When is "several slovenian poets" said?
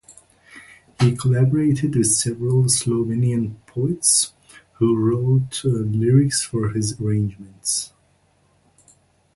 2.07-4.33